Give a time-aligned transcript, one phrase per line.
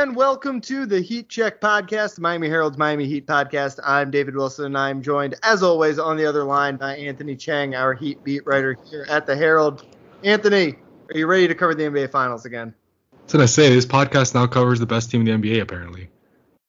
[0.00, 3.78] and welcome to the Heat Check Podcast, Miami Herald's Miami Heat Podcast.
[3.84, 7.74] I'm David Wilson, and I'm joined, as always, on the other line by Anthony Chiang,
[7.74, 9.84] our Heat beat writer here at the Herald.
[10.24, 10.76] Anthony,
[11.10, 12.72] are you ready to cover the NBA Finals again?
[13.12, 13.68] That's what I say.
[13.68, 16.08] This podcast now covers the best team in the NBA, apparently.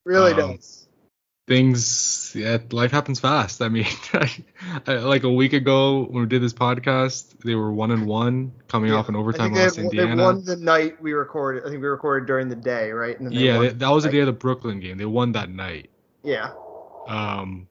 [0.03, 0.80] Really um, does
[1.51, 3.61] things yeah life happens fast.
[3.61, 3.85] I mean
[4.87, 8.53] I, like a week ago when we did this podcast they were one and one
[8.69, 11.69] coming yeah, off an overtime loss in indiana they won the night we recorded i
[11.69, 13.17] think we recorded during the day right?
[13.19, 14.97] Yeah they, that was the day of the brooklyn game.
[14.97, 15.89] They won that night.
[16.23, 16.53] Yeah.
[17.07, 17.67] Um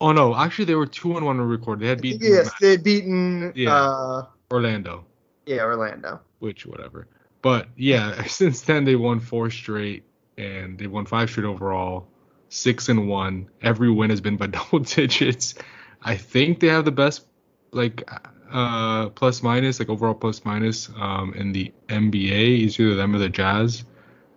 [0.00, 2.72] oh no actually they were two and one to record they had beaten yes they
[2.72, 5.04] had beaten yeah, uh, orlando.
[5.46, 6.20] Yeah orlando.
[6.40, 7.06] Which whatever.
[7.42, 10.02] But yeah since then they won four straight
[10.36, 12.08] and they won five straight overall
[12.54, 13.48] six and one.
[13.62, 15.54] Every win has been by double digits.
[16.02, 17.26] I think they have the best
[17.72, 18.08] like
[18.50, 22.64] uh plus minus like overall plus minus um in the NBA.
[22.64, 23.84] It's either them or the Jazz.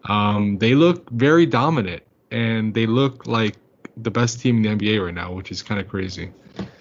[0.05, 3.55] Um, they look very dominant and they look like
[4.01, 6.31] the best team in the NBA right now, which is kind of crazy.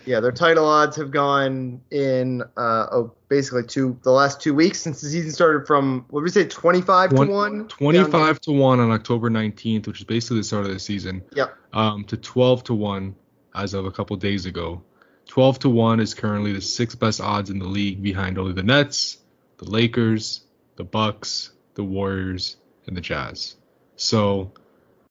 [0.04, 4.80] Yeah, their title odds have gone in uh, oh, basically two the last two weeks
[4.80, 8.80] since the season started from what did we say 25 to 1 25 to 1
[8.80, 11.22] on October 19th which is basically the start of the season.
[11.34, 11.56] Yep.
[11.72, 13.16] Um to 12 to 1
[13.54, 14.82] as of a couple days ago.
[15.28, 18.62] 12 to 1 is currently the sixth best odds in the league behind only the
[18.62, 19.18] Nets
[19.58, 20.42] the Lakers
[20.76, 22.56] the Bucks the Warriors
[22.86, 23.56] and the Jazz.
[23.96, 24.52] So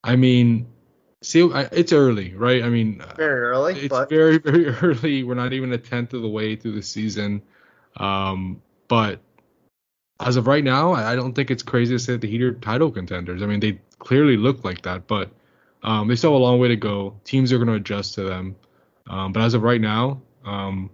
[0.02, 0.68] I mean
[1.26, 2.64] see it's early right?
[2.64, 4.10] I mean very early it's but...
[4.10, 5.24] very very early.
[5.24, 7.42] We're not even a tenth of the way through the season.
[7.98, 9.20] Um but
[10.20, 12.54] as of right now i don't think it's crazy to say that the heat are
[12.54, 13.42] title contenders.
[13.42, 15.32] I mean they clearly look like that but
[15.84, 17.20] um they still have a long way to go.
[17.24, 18.56] Teams are going to adjust to them.
[19.08, 20.90] Um but as of right now um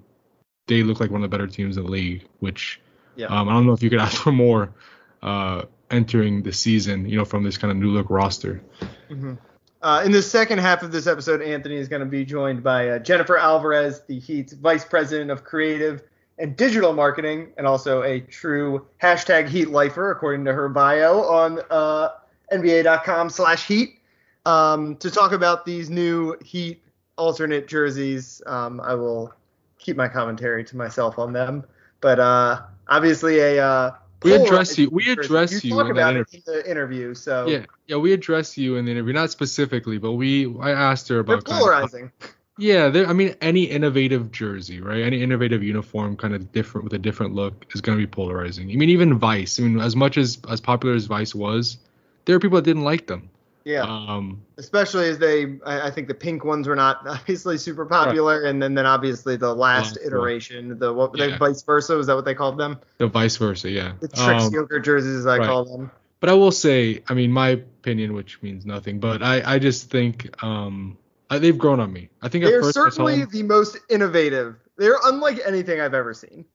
[0.68, 2.80] they look like one of the better teams in the league which
[3.16, 3.28] yeah.
[3.28, 4.74] um i don't know if you could ask for more
[5.22, 8.62] uh entering the season you know from this kind of new look roster.
[9.10, 9.34] Mm-hmm.
[9.82, 12.90] Uh, in the second half of this episode, Anthony is going to be joined by
[12.90, 16.04] uh, Jennifer Alvarez, the Heat's Vice President of Creative
[16.38, 21.62] and Digital Marketing, and also a true hashtag Heat lifer, according to her bio on
[21.72, 22.10] uh,
[22.52, 24.00] NBA.com/Heat,
[24.46, 26.84] um, to talk about these new Heat
[27.18, 28.40] alternate jerseys.
[28.46, 29.34] Um, I will
[29.80, 31.64] keep my commentary to myself on them,
[32.02, 33.92] but uh, obviously a uh,
[34.24, 34.90] we address you.
[34.90, 37.14] We address you, you talk in about it in the interview.
[37.14, 41.08] So yeah, yeah, we address you in the interview, not specifically, but we I asked
[41.10, 42.12] her about They're polarizing.
[42.22, 45.02] Of, yeah, I mean, any innovative jersey, right?
[45.02, 48.70] Any innovative uniform, kind of different with a different look, is going to be polarizing.
[48.70, 49.60] I mean, even Vice.
[49.60, 51.78] I mean, as much as as popular as Vice was,
[52.26, 53.31] there are people that didn't like them.
[53.64, 53.84] Yeah.
[53.84, 58.42] Um, Especially as they, I, I, think the pink ones were not obviously super popular,
[58.42, 58.50] right.
[58.50, 61.28] and then then obviously the last iteration, the what yeah.
[61.28, 62.80] the vice versa, is that what they called them?
[62.98, 63.94] The vice versa, yeah.
[64.00, 65.48] The Trix um, yogurt jerseys, as I right.
[65.48, 65.92] call them.
[66.20, 69.90] But I will say, I mean, my opinion, which means nothing, but I I just
[69.90, 70.98] think um
[71.30, 72.10] they've grown on me.
[72.22, 74.56] I think they're certainly the most innovative.
[74.78, 76.46] They're unlike anything I've ever seen.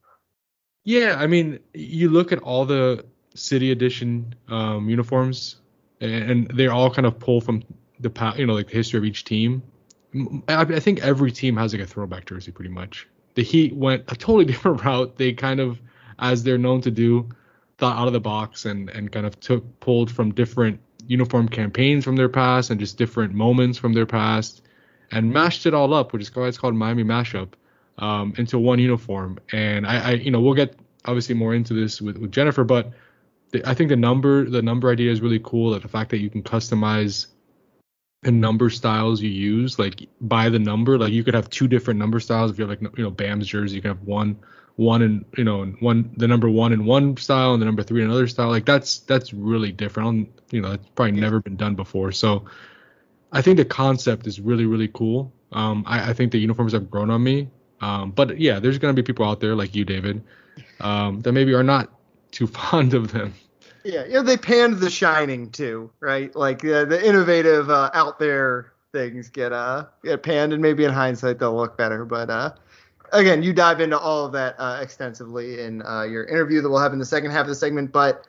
[0.84, 5.56] Yeah, I mean, you look at all the city edition um, uniforms
[6.00, 7.62] and they're all kind of pull from
[8.00, 9.62] the past, you know, like the history of each team.
[10.48, 13.06] I, I think every team has like a throwback jersey pretty much.
[13.34, 15.16] The Heat went a totally different route.
[15.16, 15.80] They kind of,
[16.18, 17.28] as they're known to do,
[17.78, 22.04] thought out of the box and and kind of took pulled from different uniform campaigns
[22.04, 24.62] from their past and just different moments from their past
[25.12, 27.50] and mashed it all up, which is why it's called Miami mashup,
[27.98, 29.38] um, into one uniform.
[29.52, 32.92] And I, I, you know, we'll get obviously more into this with, with Jennifer, but
[33.64, 35.70] I think the number the number idea is really cool.
[35.70, 37.26] That the fact that you can customize
[38.22, 41.98] the number styles you use, like by the number, like you could have two different
[41.98, 42.50] number styles.
[42.50, 44.38] If you're like you know Bam's jersey, you can have one
[44.76, 48.02] one and you know one the number one in one style and the number three
[48.02, 48.48] in another style.
[48.48, 50.28] Like that's that's really different.
[50.50, 52.12] you know, it's probably never been done before.
[52.12, 52.44] So
[53.32, 55.32] I think the concept is really really cool.
[55.52, 57.48] Um, I, I think the uniforms have grown on me.
[57.80, 60.22] Um, but yeah, there's gonna be people out there like you, David,
[60.80, 61.95] um, that maybe are not
[62.30, 63.34] too fond of them.
[63.84, 66.34] Yeah, you know, they panned The Shining too, right?
[66.34, 70.92] Like uh, the innovative, uh, out there things get uh get panned, and maybe in
[70.92, 72.04] hindsight they'll look better.
[72.04, 72.52] But uh,
[73.12, 76.80] again, you dive into all of that uh, extensively in uh, your interview that we'll
[76.80, 77.92] have in the second half of the segment.
[77.92, 78.26] But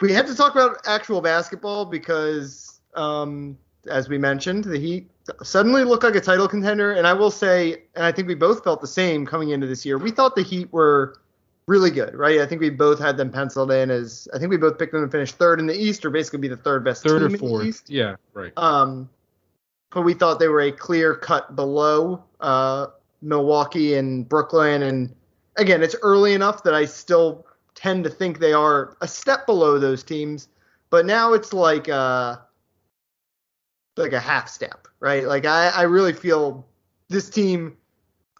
[0.00, 3.58] we have to talk about actual basketball because, um,
[3.88, 5.10] as we mentioned, the Heat
[5.42, 6.92] suddenly look like a title contender.
[6.92, 9.84] And I will say, and I think we both felt the same coming into this
[9.84, 9.98] year.
[9.98, 11.20] We thought the Heat were
[11.68, 12.40] really good, right?
[12.40, 15.04] I think we both had them penciled in as I think we both picked them
[15.04, 17.38] to finish third in the East or basically be the third best third team or
[17.38, 17.52] fourth.
[17.52, 17.90] in the East.
[17.90, 18.52] Yeah, right.
[18.56, 19.08] Um,
[19.90, 22.86] but we thought they were a clear cut below uh,
[23.22, 25.14] Milwaukee and Brooklyn, and
[25.56, 29.78] again, it's early enough that I still tend to think they are a step below
[29.78, 30.48] those teams.
[30.90, 32.36] but now it's like uh
[33.96, 35.24] like a half step, right?
[35.24, 36.66] Like I, I really feel
[37.08, 37.76] this team.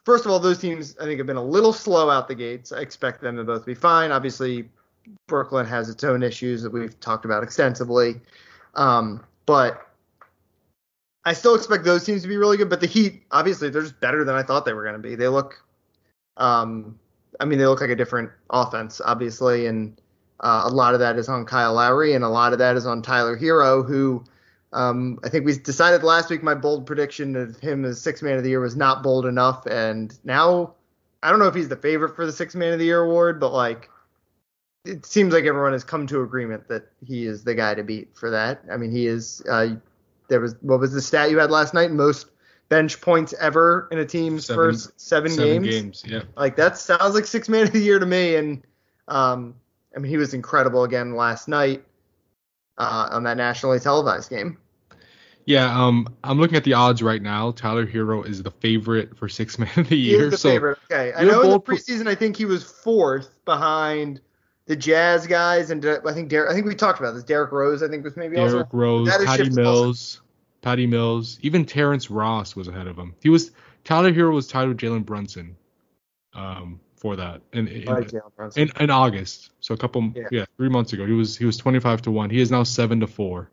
[0.08, 2.72] First of all, those teams I think have been a little slow out the gates.
[2.72, 4.10] I expect them to both be fine.
[4.10, 4.66] Obviously,
[5.26, 8.14] Brooklyn has its own issues that we've talked about extensively,
[8.75, 9.87] um, but
[11.26, 12.70] I still expect those teams to be really good.
[12.70, 15.14] But the Heat, obviously, they're just better than I thought they were going to be.
[15.14, 15.62] They look,
[16.38, 16.99] um,
[17.38, 20.00] I mean, they look like a different offense, obviously, and
[20.40, 22.87] uh, a lot of that is on Kyle Lowry, and a lot of that is
[22.87, 24.25] on Tyler Herro, who
[24.73, 28.37] um, I think we decided last week my bold prediction of him as six man
[28.37, 30.75] of the year was not bold enough, and now
[31.23, 33.41] I don't know if he's the favorite for the six man of the year award,
[33.41, 33.88] but like
[34.85, 38.09] it seems like everyone has come to agreement that he is the guy to beat
[38.17, 38.62] for that.
[38.70, 39.43] I mean, he is.
[39.50, 39.76] Uh,
[40.29, 41.91] there was what was the stat you had last night?
[41.91, 42.26] Most
[42.69, 46.03] bench points ever in a team's Seven- first seven, Seven games.
[46.03, 46.05] games.
[46.06, 46.23] Yeah.
[46.37, 48.37] Like that sounds like six man of the year to me.
[48.37, 48.62] And
[49.09, 49.55] um,
[49.97, 51.82] I mean, he was incredible again last night
[52.78, 54.56] uh, on that nationally televised game.
[55.44, 55.75] Yeah.
[55.75, 57.52] Um, I'm looking at the odds right now.
[57.52, 60.26] Tyler Herro is the favorite for six man of the He year.
[60.26, 60.78] is the so favorite.
[60.90, 64.20] Okay, I know in the preseason I think he was fourth behind
[64.66, 67.25] the Jazz guys, and I think Derrick, I think we talked about this.
[67.25, 68.69] Derrick Rose, I think was maybe Derrick also.
[68.72, 70.20] Rose, Patty Mills,
[70.60, 73.14] Patty Mills, even Terrence Ross was ahead of him.
[73.22, 73.52] He was
[73.84, 75.56] Tyler Herro was tied with Jalen Brunson,
[76.34, 78.62] um, for that in in, I like Jalen Brunson.
[78.64, 79.52] in, in August.
[79.69, 80.23] So a couple, Yeah.
[80.32, 80.44] yeah.
[80.56, 81.05] three months ago.
[81.05, 82.31] He was he was 25 to one.
[82.31, 83.50] He is now seven to four.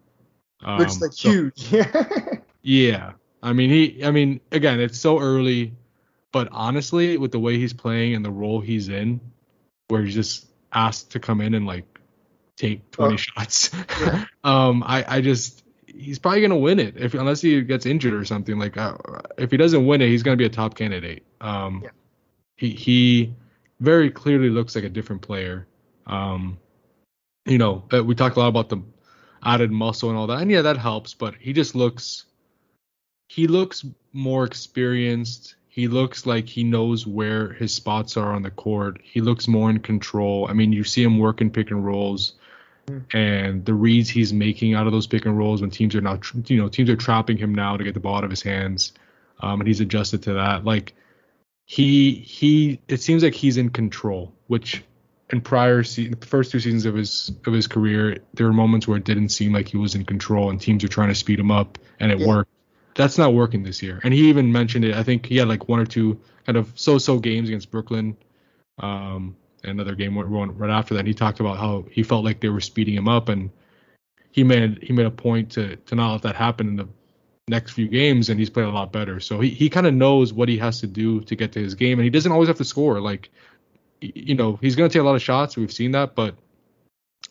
[0.64, 1.74] Um, which is like so- huge.
[2.62, 3.12] Yeah.
[3.44, 5.74] I mean, he, I mean, again, it's so early,
[6.32, 9.20] but honestly, with the way he's playing and the role he's in,
[9.90, 11.84] where he's just asked to come in and like
[12.56, 13.18] take 20 Oh.
[13.18, 13.70] shots,
[14.00, 14.26] Yeah.
[14.46, 18.24] um, I, I just, he's probably gonna win it if unless he gets injured or
[18.24, 18.58] something.
[18.58, 18.96] Like, uh,
[19.38, 21.24] if he doesn't win it, he's gonna be a top candidate.
[21.42, 21.90] Um, Yeah.
[22.56, 23.34] he he
[23.82, 25.68] very clearly looks like a different player.
[26.08, 26.60] Um,
[27.46, 28.82] you know, uh, we talked a lot about the
[29.44, 31.14] added muscle and all that, and yeah, that helps.
[31.14, 32.26] But he just looks,
[33.30, 35.56] he looks more experienced.
[35.68, 39.02] He looks like he knows where his spots are on the court.
[39.04, 40.48] He looks more in control.
[40.50, 42.34] I mean, you see him working pick and rolls,
[43.14, 46.16] and the reads he's making out of those pick and rolls when teams are now,
[46.16, 48.42] tr- you know, teams are trapping him now to get the ball out of his
[48.42, 48.94] hands,
[49.42, 50.64] um, and he's adjusted to that.
[50.64, 50.96] Like
[51.66, 54.84] he he, it seems like he's in control, which
[55.32, 58.88] in prior se- the first two seasons of his of his career, there were moments
[58.88, 61.40] where it didn't seem like he was in control, and teams were trying to speed
[61.40, 62.28] him up, and it Yeah.
[62.28, 62.52] worked.
[62.96, 64.00] That's not working this year.
[64.04, 64.96] And he even mentioned it.
[64.96, 68.16] I think he had like one or two kind of so-so games against Brooklyn,
[68.80, 71.02] um, and another game went right after that.
[71.02, 73.50] And he talked about how he felt like they were speeding him up, and
[74.32, 76.88] he made he made a point to to not let that happen in the
[77.48, 79.20] next few games, and he's played a lot better.
[79.20, 81.74] So he he kind of knows what he has to do to get to his
[81.76, 83.02] game, and he doesn't always have to score.
[83.02, 83.30] Like
[84.02, 85.58] you know, he's going to take a lot of shots.
[85.58, 86.36] We've seen that, but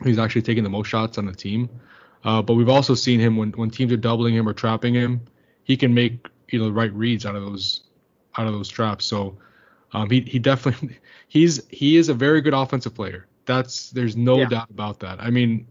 [0.02, 1.68] he's actually taking the most shots on the team.
[2.24, 5.20] Uh, but we've also seen him when, when teams are doubling him or trapping him,
[5.64, 7.82] he can make you know the right reads out of those
[8.36, 9.04] out of those traps.
[9.04, 9.36] So
[9.92, 13.26] um, he he definitely he's he is a very good offensive player.
[13.46, 14.48] That's there's no Yeah.
[14.48, 15.20] doubt about that.
[15.20, 15.66] I mean,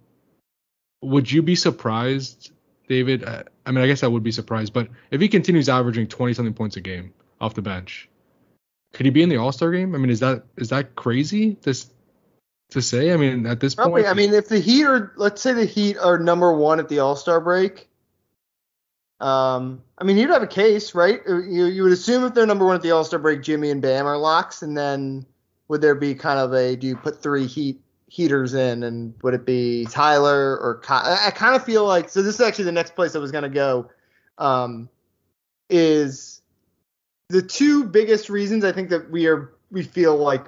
[1.01, 2.51] would you be surprised,
[2.87, 3.23] David?
[3.23, 6.33] I, I mean, I guess I would be surprised, but if he continues averaging 20
[6.33, 8.09] something points a game off the bench,
[8.93, 9.95] could he be in the All Star game?
[9.95, 11.73] I mean, is that is that crazy to
[12.69, 13.11] to say?
[13.11, 14.03] I mean, at this Probably.
[14.03, 16.89] point, I mean, if the Heat are, let's say the Heat are number one at
[16.89, 17.89] the All Star break.
[19.19, 21.21] Um, I mean, you'd have a case, right?
[21.27, 23.69] Uh, You you would assume if they're number one at the All Star break, Jimmy
[23.71, 25.25] and Bam are locks, and then
[25.67, 29.33] would there be kind of a do you put three Heat heaters in, and would
[29.33, 32.21] it be Tyler or Ky- I, I kind of feel like so.
[32.21, 33.89] This is actually the next place I was gonna go.
[34.37, 34.89] Um,
[35.69, 36.32] is
[37.33, 40.45] the two biggest reasons I think that we are we feel like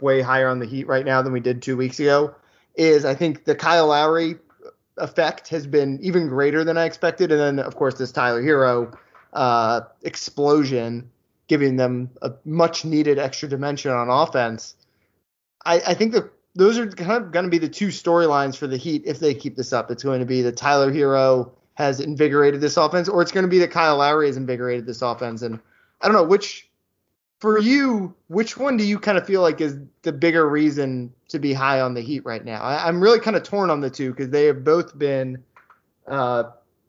[0.00, 2.34] way higher on the Heat right now than we did two weeks ago
[2.74, 4.36] is I think the Kyle Lowry
[4.96, 8.96] effect has been even greater than I expected, and then of course this Tyler Herro
[9.34, 11.10] uh, explosion,
[11.48, 14.74] giving them a much needed extra dimension on offense.
[15.66, 16.16] I, I think
[16.54, 19.34] those are kind of going to be the two storylines for the Heat if they
[19.34, 19.90] keep this up.
[19.90, 23.50] It's going to be that Tyler Herro has invigorated this offense, or it's going to
[23.50, 25.42] be that Kyle Lowry has invigorated this offense.
[25.42, 25.60] And
[26.02, 26.68] I don't know which,
[27.40, 31.38] for you, which one do you kind of feel like is the bigger reason to
[31.38, 32.62] be high on the Heat right now?
[32.62, 35.42] I, I'm really kind of torn on the two because they have both been
[36.06, 36.44] uh,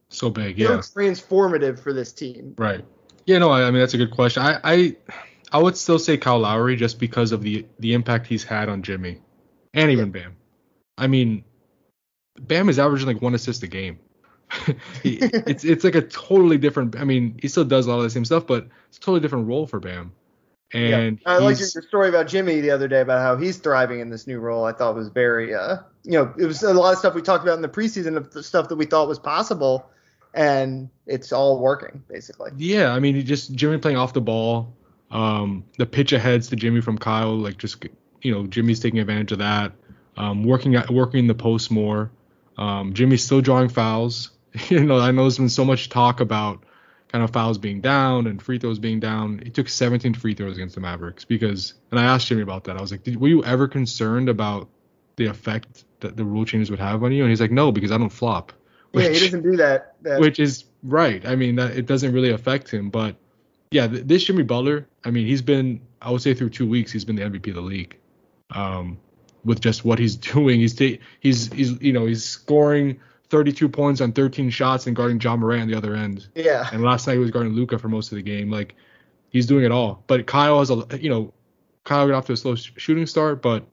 [0.09, 0.67] so big, yeah.
[0.67, 2.55] transformative for this team.
[2.57, 2.83] Right.
[3.25, 4.43] Yeah, no, I, I mean that's a good question.
[4.43, 4.95] I, I
[5.51, 8.83] I would still say Kyle Lowry just because of the the impact he's had on
[8.83, 9.21] Jimmy
[9.73, 10.35] and even Bam.
[10.97, 11.43] I mean,
[12.39, 13.99] Bam is averaging like one assist a game.
[15.03, 16.95] It's it's like a totally different.
[16.97, 19.19] I mean, he still does a lot of the same stuff, but it's a totally
[19.19, 20.13] different role for Bam.
[20.73, 21.31] And yeah.
[21.31, 24.25] I liked your story about Jimmy the other day about how he's thriving in this
[24.25, 24.65] new role.
[24.65, 27.43] I thought was very, uh, you know, it was a lot of stuff we talked
[27.43, 29.87] about in the preseason of the stuff that we thought was possible,
[30.33, 32.51] and it's all working basically.
[32.57, 34.75] Yeah, I mean, just Jimmy playing off the ball.
[35.11, 37.85] Um, the pitch aheads to Jimmy from Kyle, like just
[38.23, 39.73] you know, Jimmy's taking advantage of that.
[40.17, 42.11] Um, working at working the post more.
[42.57, 44.31] Um, Jimmy's still drawing fouls.
[44.69, 46.63] you know, I know there's been so much talk about
[47.11, 49.39] kind of fouls being down and free throws being down.
[49.43, 52.77] He took 17 free throws against the Mavericks because, and I asked Jimmy about that.
[52.77, 54.67] I was like, Did, were you ever concerned about
[55.15, 57.21] the effect that the rule changes would have on you?
[57.23, 58.51] And he's like, no, because I don't flop.
[58.93, 59.95] yeah, he Which- doesn't do that.
[60.01, 61.25] that which is right.
[61.25, 63.15] I mean, that it doesn't really affect him, but
[63.71, 66.91] yeah, th- this Jimmy Butler, I mean, he's been, I would say, through two weeks,
[66.91, 67.97] he's been the MVP of the league.
[68.51, 68.97] Um,
[69.45, 72.99] with just what he's doing, he's ta- he's he's you know he's scoring
[73.29, 76.27] 32 points on 13 shots and guarding Ja Morant on the other end.
[76.35, 78.49] yeah, And last night he was guarding Luka for most of the game.
[78.51, 78.75] Like
[79.29, 80.03] he's doing it all.
[80.07, 81.33] But Kyle has a you know
[81.83, 83.65] Kyle got off to a slow sh- shooting start, but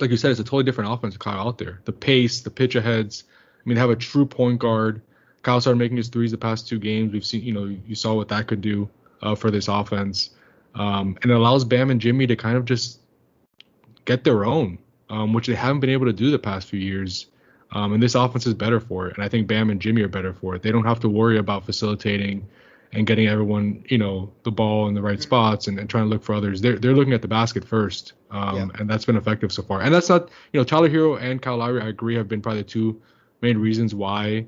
[0.00, 1.80] like you said, it's a totally different offense with Kyle out there.
[1.84, 3.24] The pace, the pitch aheads.
[3.64, 5.02] I mean, have a true point guard.
[5.42, 7.12] Kyle started making his threes the past two games.
[7.12, 8.88] We've seen, you know, you saw what that could do
[9.20, 10.30] uh, for this offense,
[10.74, 13.00] um, and it allows Bam and Jimmy to kind of just
[14.06, 14.78] get their own,
[15.10, 17.26] um, which they haven't been able to do the past few years.
[17.74, 20.08] Um, and this offense is better for it, and I think Bam and Jimmy are
[20.08, 20.62] better for it.
[20.62, 22.46] They don't have to worry about facilitating
[22.92, 26.08] and getting everyone, you know, the ball in the right spots and, and trying to
[26.08, 26.60] look for others.
[26.60, 29.82] They're they're looking at the basket first, um, and that's been effective so far.
[29.82, 32.62] And that's not, you know, Tyler Herro and Kyle Lowry, I agree, have been probably
[32.62, 33.00] the two
[33.40, 34.46] main reasons why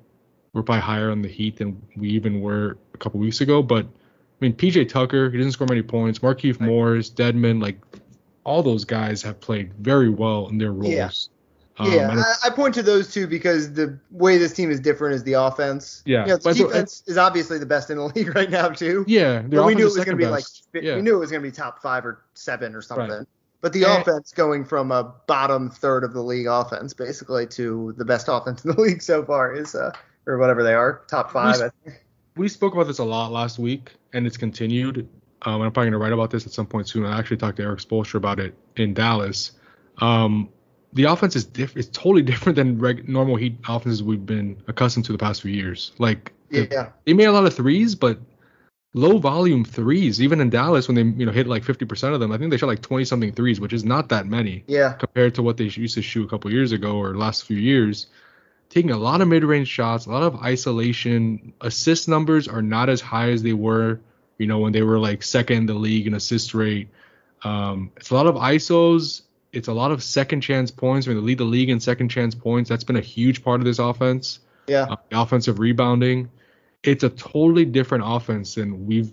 [0.52, 3.62] we're probably higher on the Heat than we even were a couple weeks ago.
[3.62, 6.20] But I mean, PJ Tucker, he doesn't score many points.
[6.20, 7.78] Markieff Morris, Dedmon, like
[8.44, 10.92] all those guys have played very well in their roles.
[10.92, 11.10] Yeah.
[11.78, 15.14] Um, yeah, I, I point to those two because the way this team is different
[15.14, 16.02] is the offense.
[16.06, 18.34] Yeah, you know, the but I thought- defense is obviously the best in the league
[18.34, 19.04] right now too.
[19.06, 20.96] yeah, we knew it was going to be like yeah.
[20.96, 23.26] we knew it was going to be top five or seven or something.
[23.60, 27.94] But the And- offense going from a bottom third of the league offense basically to
[27.98, 29.92] the best offense in the league so far is uh
[30.26, 31.56] or whatever they are top five.
[31.56, 32.02] I think.
[32.36, 35.08] we spoke about this a lot last week, and it's continued.
[35.42, 37.04] Um, and I'm probably gonna write about this at some point soon.
[37.04, 39.52] I actually talked to Erik Spoelstra about it in Dallas.
[39.98, 40.48] Um,
[40.96, 45.04] the offense is diff- It's totally different than reg- normal Heat offenses we've been accustomed
[45.06, 45.92] to the past few years.
[45.98, 48.18] Like Yeah, they made a lot of threes, but
[48.94, 50.20] low volume threes.
[50.22, 52.56] Even in Dallas, when they you know hit like 50% of them, I think they
[52.56, 55.64] shot like 20 something threes, which is not that many yeah, compared to what they
[55.64, 58.08] used to shoot a couple years ago or last few years.
[58.68, 61.52] Taking a lot of mid-range shots, a lot of isolation.
[61.60, 64.00] Assist numbers are not as high as they were,
[64.38, 66.88] you know, when they were like second in the league in assist rate.
[67.44, 69.22] Um, it's a lot of isos.
[69.56, 71.06] It's a lot of second chance points.
[71.06, 72.68] I mean, they lead the league in second chance points.
[72.68, 74.40] That's been a huge part of this offense.
[74.68, 76.30] yeah, Uh, offensive rebounding.
[76.82, 79.12] It's a totally different offense than we've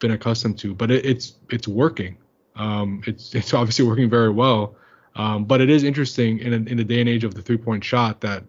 [0.00, 2.18] been accustomed to, but it, it's it's working.
[2.54, 4.76] Um, it's it's obviously working very well.
[5.14, 7.56] Um, but it is interesting in a, in the day and age of the three
[7.56, 8.44] point shot that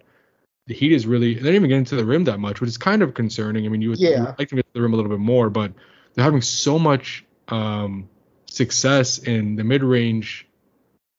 [0.68, 2.78] the Heat is really they don't even get into the rim that much, which is
[2.78, 3.66] kind of concerning.
[3.66, 4.26] I mean, you would, you Yeah.
[4.26, 5.72] would like to get to the rim a little bit more, but
[6.14, 8.10] they're having so much um,
[8.50, 10.47] success in the mid range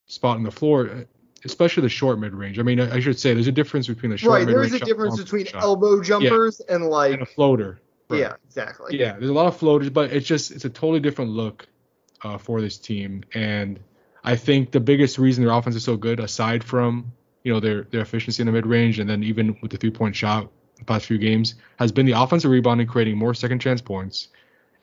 [0.09, 1.07] spot on the floor,
[1.45, 2.59] especially the short mid range.
[2.59, 4.47] I mean, I, I should say there's a difference between the short right.
[4.47, 7.81] there is a difference between shot elbow jumpers and like and a floater.
[8.09, 8.21] Right.
[8.21, 8.99] yeah, exactly.
[8.99, 11.69] Yeah, there's a lot of floaters, but it's just it's a totally different look
[12.23, 13.79] uh, for this team, and
[14.25, 17.13] I think the biggest reason their offense is so good, aside from
[17.45, 19.91] you know their their efficiency in the mid range, and then even with the three
[19.91, 23.83] point shot the past few games, has been the offensive rebounding, creating more second chance
[23.83, 24.29] points,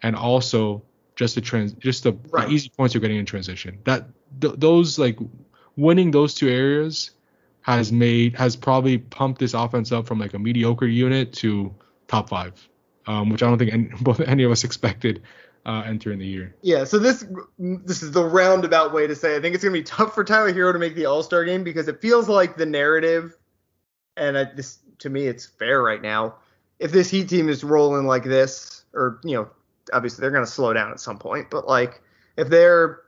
[0.04, 0.84] and also
[1.16, 2.50] just the trans just the, the Right.
[2.52, 3.80] easy points you're getting in transition.
[3.86, 4.08] That
[4.42, 5.18] th- those like
[5.78, 7.12] winning those two areas
[7.62, 11.74] has made has probably pumped this offense up from like a mediocre unit to
[12.08, 12.54] top five,
[13.08, 15.24] um, which I don't think any, both any of us expected
[15.66, 16.56] uh, entering the year.
[16.62, 17.26] Yeah, so this
[17.58, 20.54] this is the roundabout way to say I think it's gonna be tough for Tyler
[20.54, 23.36] Herro to make the All Star game because it feels like the narrative,
[24.16, 26.36] and I, this to me it's fair right now.
[26.78, 29.50] If this Heat team is rolling like this, or you know,
[29.94, 32.02] obviously they're gonna slow down at some point, but like
[32.38, 33.02] if they're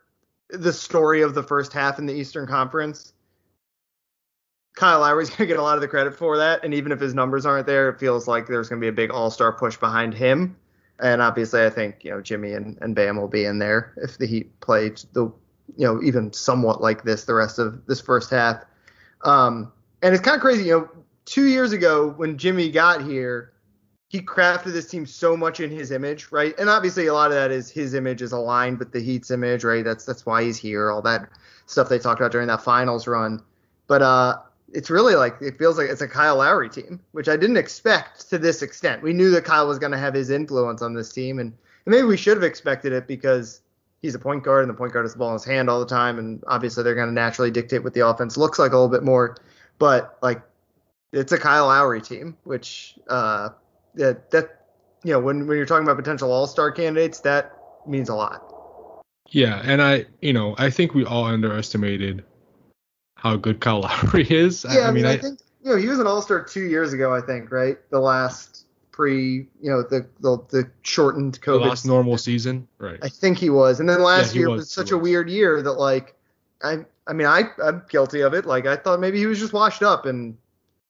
[0.50, 3.14] the story of the first half in the Eastern Conference,
[4.76, 7.14] Kyle Lowry's gonna get a lot of the credit for that, and even if his
[7.14, 10.14] numbers aren't there, it feels like there's gonna be a big All Star push behind
[10.14, 10.56] him.
[11.00, 14.18] And obviously, I think you know Jimmy and, and Bam will be in there if
[14.18, 15.32] the Heat play the
[15.76, 18.64] you know even somewhat like this the rest of this first half.
[19.24, 20.90] Um, and it's kind of crazy, you know,
[21.26, 23.54] two years ago when Jimmy got here,
[24.10, 26.58] he crafted this team so much in his image, right?
[26.58, 29.64] And obviously, a lot of that is his image is aligned with the Heat's image,
[29.64, 29.84] right?
[29.84, 31.30] That's that's why he's here, all that
[31.66, 33.44] stuff they talked about during that finals run.
[33.88, 34.38] But uh,
[34.74, 38.30] it's really like it feels like it's a Kyle Lowry team, which I didn't expect
[38.30, 39.04] to this extent.
[39.04, 41.52] We knew that Kyle was going to have his influence on this team, and,
[41.86, 43.62] and maybe we should have expected it because
[44.02, 45.82] he's a point guard, and the point guard has the ball in his hand all
[45.82, 48.76] the time, and obviously they're going to naturally dictate what the offense looks like a
[48.76, 49.36] little bit more.
[49.80, 50.42] But like,
[51.12, 53.50] it's a Kyle Lowry team, which uh,
[53.98, 54.66] that that
[55.04, 57.54] you know when when you're talking about potential All Star candidates, that
[57.86, 58.54] means a lot.
[59.30, 62.24] Yeah, and I, you know, I think we all underestimated
[63.16, 63.82] how good Kyle
[64.14, 64.66] Lowry is.
[64.70, 66.64] Yeah, I, I mean, I, I, think you know he was an All Star two
[66.64, 67.14] years ago.
[67.14, 71.62] I think right, the last pre, you know, the the, the shortened COVID.
[71.62, 73.00] The last normal season, right?
[73.02, 75.62] I think he was, and then last yeah, year was, was such a weird year
[75.62, 76.16] that like,
[76.64, 78.46] I, I mean, I I'm guilty of it.
[78.46, 80.38] Like I thought maybe he was just washed up, and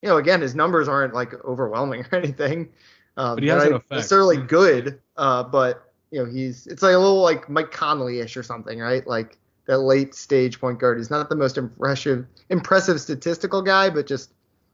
[0.01, 2.69] you know, again, his numbers aren't like overwhelming or anything.
[3.17, 3.91] Um, but he has an effect.
[3.91, 8.43] necessarily good, uh, but you know, he's it's like a little like Mike Conley-ish or
[8.43, 9.05] something, right?
[9.05, 10.97] Like that late stage point guard.
[10.97, 14.31] He's not the most impressive impressive statistical guy, but just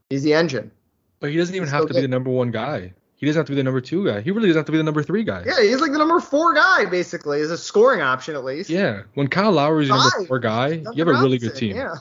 [0.10, 0.72] he's the engine.
[1.20, 1.96] But he doesn't even he's have to good.
[1.96, 2.94] be the number one guy.
[3.16, 4.20] He doesn't have to be the number two guy.
[4.20, 5.44] He really doesn't have to be the number three guy.
[5.46, 8.70] Yeah, he's like the number four guy basically, as a scoring option at least.
[8.70, 11.78] Yeah, when Kyle Lowry is your number four guy, you have a really good team.
[11.78, 11.96] Yeah.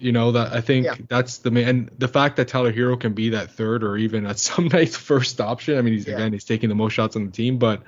[0.00, 0.94] You know that I think yeah.
[1.08, 4.26] that's the main and the fact that Tyler Herro can be that third or even
[4.26, 5.78] at some nights first option.
[5.78, 6.14] I mean, he's yeah.
[6.14, 7.82] again he's taking the most shots on the team, but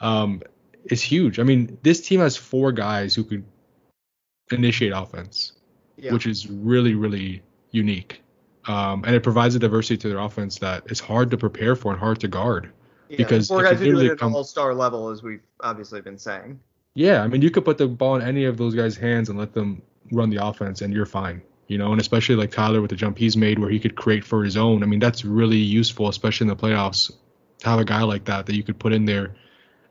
[0.00, 0.42] um,
[0.84, 1.38] is huge.
[1.38, 3.44] I mean, this team has four guys who could
[4.50, 5.52] initiate offense,
[5.96, 6.12] yeah.
[6.12, 8.22] which is really, really unique.
[8.66, 11.92] Um, and it provides a diversity to their offense that is hard to prepare for
[11.92, 12.70] and hard to guard.
[13.08, 16.18] Yeah, because four guys who do it at come, all-star level, as we've obviously been
[16.18, 16.60] saying.
[16.94, 19.38] Yeah, I mean, you could put the ball in any of those guys' hands and
[19.38, 19.80] let them
[20.12, 21.40] run the offense, and you're fine.
[21.68, 24.24] You know, and especially like Tyler with the jump he's made, where he could create
[24.24, 24.82] for his own.
[24.82, 27.12] I mean, that's really useful, especially in the playoffs,
[27.58, 29.36] to have a guy like that that you could put in there,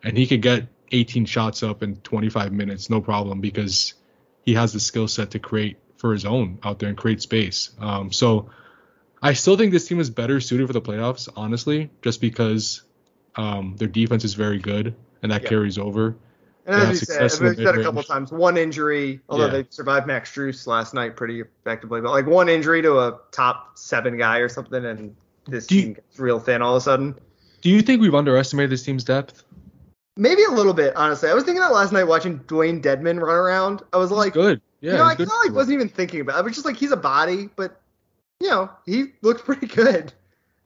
[0.04, 3.94] and he could get 18 shots up in 25 minutes, no problem, because
[4.44, 7.72] he has the skill set to create for his own out there and create space.
[7.80, 8.50] Um, so
[9.22, 12.84] I still think this team is better suited for the playoffs, honestly, just because
[13.36, 16.16] um, their defense is very good and that carries over.
[16.68, 19.52] And as you said, I've said a couple times, one injury, although yeah.
[19.52, 23.78] they survived Max Strus last night pretty effectively, but like one injury to a top
[23.78, 25.16] seven guy or something, and
[25.48, 27.16] this do team you, gets real thin all of a sudden.
[27.62, 29.46] Do you think we've underestimated this team's depth?
[30.18, 31.30] Maybe a little bit, honestly.
[31.30, 33.84] I was thinking that last night watching Dewayne Dedmon run around.
[33.94, 34.62] I was like, good.
[34.82, 36.36] Yeah, you know, I kind of like wasn't even thinking about.
[36.36, 36.40] it.
[36.40, 37.80] I was just like, he's a body, but
[38.42, 40.12] you know, he looked pretty good.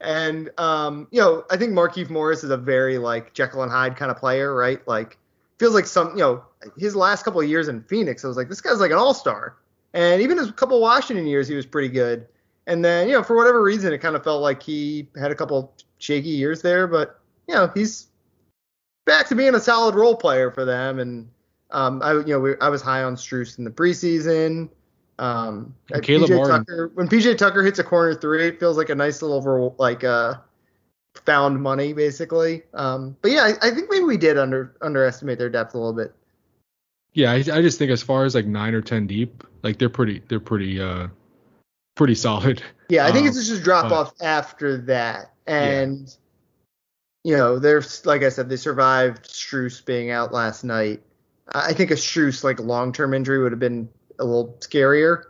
[0.00, 3.96] And um, you know, I think Markieff Morris is a very like Jekyll and Hyde
[3.96, 4.86] kind of player, right?
[4.88, 5.16] Like,
[5.62, 6.42] feels like some, you know,
[6.76, 9.14] his last couple of years in Phoenix, I was like, this guy's like an all
[9.14, 9.58] star.
[9.94, 12.26] And even his couple Washington years, he was pretty good.
[12.66, 15.36] And then, you know, for whatever reason, it kind of felt like he had a
[15.36, 18.08] couple shaky years there, but you know, he's
[19.04, 20.98] back to being a solid role player for them.
[20.98, 21.28] And
[21.70, 24.68] um, I, you know, we, I was high on Strus in the preseason.
[25.20, 28.96] Um, Caleb PJ Tucker, when PJ Tucker hits a corner three, it feels like a
[28.96, 30.34] nice little like uh,
[31.14, 32.62] found money basically.
[32.74, 35.92] Um, but yeah, I, I, think maybe we did under underestimate their depth a little
[35.92, 36.14] bit.
[37.12, 39.90] Yeah, I, I just think as far as like nine or ten deep, like they're
[39.90, 41.08] pretty they're pretty uh
[41.94, 42.62] pretty solid.
[42.88, 46.14] Yeah, I think um, it's just drop off after that, and
[47.24, 51.02] you know, they're like I said, they survived Strus being out last night.
[51.54, 55.24] I think a Strus like long term injury would have been a little scarier.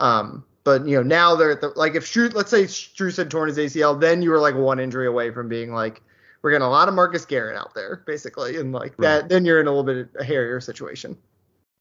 [0.00, 3.48] Um, but you know, now they're the, like if Strus, let's say Strus had torn
[3.48, 6.02] his ACL, then you were like one injury away from being like
[6.42, 9.20] we're getting a lot of Marcus Garrett out there basically, and like right.
[9.20, 11.16] that, then you're in a little bit of a hairier situation.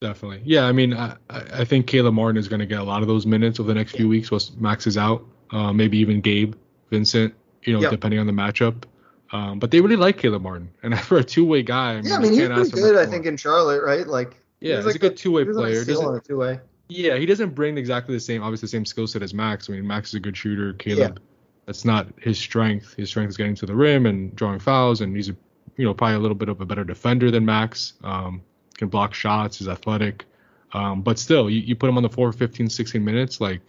[0.02, 0.66] Definitely, yeah.
[0.66, 3.26] I mean, I, I think Caleb Martin is going to get a lot of those
[3.26, 5.26] minutes over the next few weeks once Max is out.
[5.50, 6.54] Uh, maybe even Gabe
[6.92, 7.90] Vincent, you know, yep.
[7.90, 8.84] depending on the matchup.
[9.32, 12.16] Um, but they really like Caleb Martin, and for a two-way guy, I mean, yeah,
[12.18, 12.98] I mean he's pretty good.
[12.98, 14.06] I think in Charlotte, right?
[14.06, 15.84] Like yeah, he's, he's like a good two-way player.
[15.84, 16.60] Doesn't, two-way.
[16.88, 19.70] Yeah, he doesn't bring exactly the same, obviously the same skill set as Max.
[19.70, 20.74] I mean, Max is a good shooter.
[20.74, 21.24] Caleb, yeah.
[21.66, 22.94] that's not his strength.
[22.96, 25.36] His strength is getting to the rim and drawing fouls, and he's a,
[25.78, 27.94] you know probably a little bit of a better defender than Max.
[28.04, 28.44] Um,
[28.78, 29.58] can block shots.
[29.58, 30.26] He's athletic.
[30.74, 33.62] Um, but still, you, you put him on the floor for 15, 16 minutes, like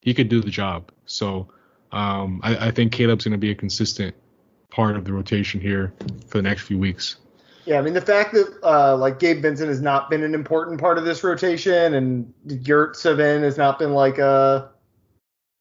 [0.00, 0.90] he could do the job.
[1.04, 1.48] So
[1.92, 4.14] um, I, I think Caleb's going to be a consistent
[4.70, 5.92] part of the rotation here
[6.26, 7.16] for the next few weeks.
[7.66, 10.80] Yeah, I mean the fact that uh, like Gabe Vincent has not been an important
[10.80, 14.70] part of this rotation, and Yurtseven has not been like a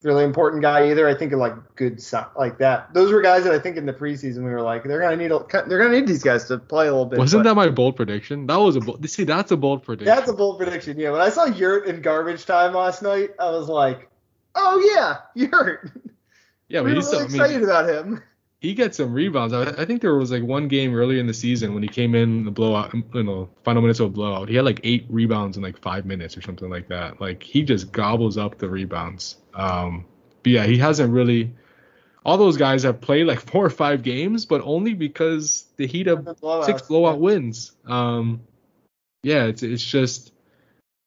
[0.04, 1.08] really important guy either.
[1.08, 2.00] I think of like good
[2.38, 2.94] like that.
[2.94, 5.32] Those were guys that I think in the preseason we were like they're gonna need
[5.32, 7.18] a, they're gonna need these guys to play a little bit.
[7.18, 8.46] Wasn't but, that my bold prediction?
[8.46, 9.10] That was a bold.
[9.10, 10.16] See, that's a bold prediction.
[10.16, 11.00] That's a bold prediction.
[11.00, 14.12] Yeah, when I saw Yurt in garbage time last night, I was like,
[14.54, 15.92] oh yeah, Yurt.
[16.68, 18.24] Yeah, we but were he's really so, excited I mean, about him
[18.66, 19.54] he gets some rebounds.
[19.54, 22.16] I, I, think there was like one game earlier in the season when he came
[22.16, 24.50] in the blowout, you know, final minutes of a blowout.
[24.50, 27.22] He had like eight rebounds in like five minutes or something like that.
[27.22, 29.38] Like he just gobbles up the rebounds.
[29.54, 30.06] Um,
[30.42, 31.54] but yeah, he hasn't really.
[32.26, 36.08] All those guys have played like four or five games, but only because the Heat
[36.08, 36.28] have
[36.66, 37.74] six blowout wins.
[37.86, 38.42] Um,
[39.22, 40.34] yeah, it's it's just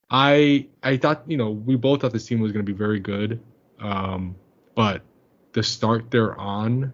[0.08, 3.00] I I thought you know we both thought this team was going to be very
[3.00, 3.42] good,
[3.80, 4.36] um,
[4.76, 5.02] but
[5.54, 6.92] the start they're on,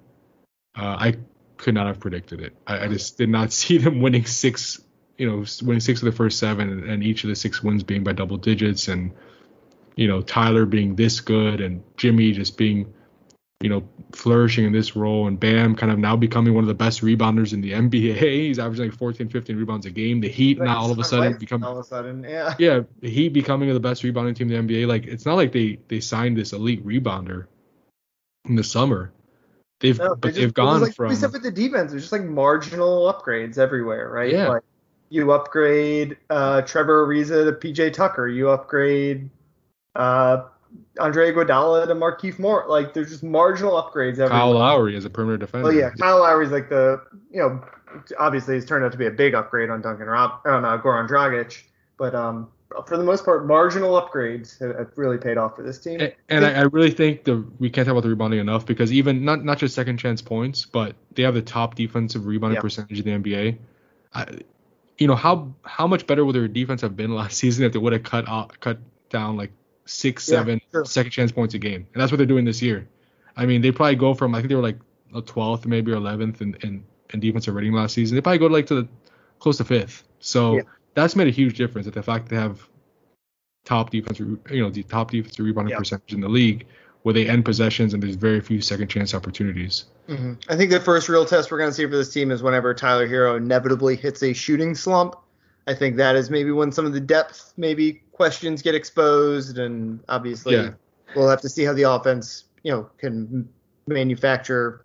[0.77, 1.15] uh, I
[1.57, 2.57] could not have predicted it.
[2.67, 4.81] I, I, just did not see them winning six,
[5.17, 7.83] you know, winning six of the first seven, and, and each of the six wins
[7.83, 9.13] being by double digits, and
[9.97, 12.93] you know Tyler being this good, and Jimmy just being
[13.65, 13.83] you know,
[14.13, 17.55] flourishing in this role and Bam kind of now becoming one of the best rebounders
[17.55, 18.19] in the NBA.
[18.19, 20.21] He's averaging like 14, 15 rebounds a game.
[20.21, 22.55] The Heat now all of a sudden becoming all of a sudden, yeah.
[22.59, 24.87] Yeah, the Heat becoming the best rebounding team in the NBA.
[24.87, 27.47] Like it's not like they they signed this elite rebounder
[28.45, 29.15] in the summer.
[29.85, 33.13] They've no, but they've gone like, from except for the defense, it's just like marginal
[33.13, 34.33] upgrades everywhere, right?
[34.33, 34.49] Yeah.
[34.49, 34.63] Like
[35.11, 39.29] you upgrade uh, Trevor Ariza to PJ Tucker, you upgrade
[39.95, 40.45] uh,
[40.99, 42.67] Andre Iguodala to Markieff Morris.
[42.71, 44.13] Like there's just marginal upgrades.
[44.13, 44.31] Everywhere.
[44.31, 45.69] Kyle Lowry is a perimeter defender.
[45.69, 47.63] Oh yeah, Kyle Lowry's like the you know
[48.19, 51.07] obviously it's turned out to be a big upgrade on Duncan Rob on uh, Goran
[51.07, 51.63] Dragic,
[51.99, 52.49] but um
[52.87, 56.01] for the most part marginal upgrades have, really paid off for this team.
[56.01, 58.93] And, and I, I, really think the we can't talk about the rebounding enough because
[58.93, 62.99] even not not just second chance points, but they have the top defensive rebounding percentage
[63.01, 63.59] in the NBA.
[64.13, 64.39] I,
[64.99, 67.79] you know how how much better would their defense have been last season if they
[67.79, 68.79] would have cut off, cut
[69.11, 69.53] down like
[69.85, 70.85] six, seven sure.
[70.85, 72.89] second chance points a game, and that's what they're doing this year.
[73.37, 74.79] I mean, they probably go from I think they were like
[75.15, 78.17] a 12th, maybe or 11th in, in, in defensive rating last season.
[78.17, 78.89] They probably go like to the
[79.39, 80.05] close to fifth.
[80.21, 80.63] So yeah.
[80.95, 81.87] That's made a huge difference.
[81.87, 82.69] That the fact they have
[83.65, 85.79] top defense, you know, the top defensive rebounding yeah.
[85.79, 86.67] percentage in the league,
[87.03, 89.85] where they end possessions and there's very few second chance opportunities.
[90.09, 90.35] Mm-hmm.
[90.49, 92.75] I think the first real test we're going to see for this team is whenever
[92.75, 95.17] Tyler Herro inevitably hits a shooting slump.
[95.67, 100.01] I think that is maybe when some of the depth maybe questions get exposed, and
[100.09, 100.71] obviously yeah.
[101.17, 103.49] we'll have to see how the offense, you know, can
[103.87, 104.85] manufacture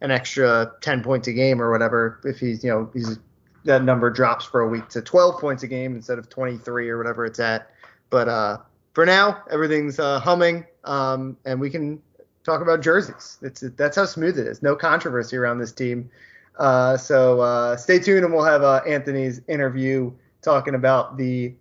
[0.00, 3.18] an extra 10 points a game or whatever if he's, you know, he's
[3.68, 6.98] that number drops for a week to 12 points a game instead of 23 or
[6.98, 7.70] whatever it's at.
[8.10, 8.58] But uh,
[8.94, 12.02] for now, everything's uh, humming, um, and we can
[12.42, 13.38] talk about jerseys.
[13.42, 14.62] It's that's how smooth it is.
[14.62, 16.10] No controversy around this team.
[16.58, 20.10] Uh, so uh, stay tuned, and we'll have uh, Anthony's interview
[20.42, 21.54] talking about the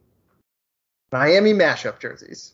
[1.11, 2.53] Miami mashup jerseys.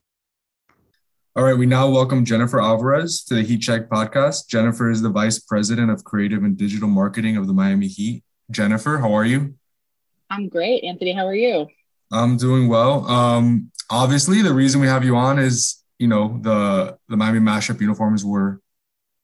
[1.33, 4.49] All right, we now welcome Jennifer Alvarez to the Heat Check podcast.
[4.49, 8.25] Jennifer is the Vice President of Creative and Digital Marketing of the Miami Heat.
[8.49, 9.55] Jennifer, how are you?
[10.29, 10.83] I'm great.
[10.83, 11.67] Anthony, how are you?
[12.11, 13.05] I'm doing well.
[13.05, 17.79] Um, obviously, the reason we have you on is, you know, the the Miami mashup
[17.79, 18.59] uniforms were